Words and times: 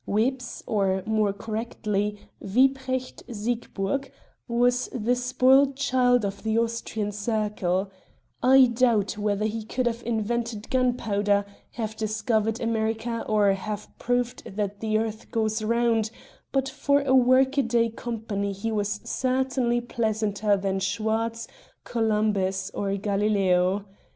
Wips, 0.07 0.63
or 0.65 1.03
more 1.05 1.31
correctly 1.31 2.17
Wiprecht 2.39 3.21
Siegburg, 3.31 4.11
was 4.47 4.89
the 4.91 5.15
spoilt 5.15 5.75
child 5.75 6.25
of 6.25 6.41
the 6.41 6.57
Austrian 6.57 7.11
circle; 7.11 7.91
I 8.41 8.65
doubt 8.65 9.15
whether 9.19 9.45
he 9.45 9.63
could 9.63 9.85
have 9.85 10.01
invented 10.03 10.71
gunpowder, 10.71 11.45
have 11.73 11.95
discovered 11.95 12.59
America, 12.59 13.23
or 13.29 13.53
have 13.53 13.95
proved 13.99 14.43
that 14.45 14.79
the 14.79 14.97
earth 14.97 15.29
goes 15.29 15.61
round, 15.63 16.09
but 16.51 16.67
for 16.67 17.03
work 17.13 17.59
a 17.59 17.61
day 17.61 17.89
company 17.89 18.53
he 18.53 18.71
was 18.71 19.01
certainly 19.03 19.81
pleasanter 19.81 20.57
than 20.57 20.79
Schwarz, 20.79 21.47
Columbus 21.83 22.71
or 22.73 22.97
Galileo. 22.97 23.85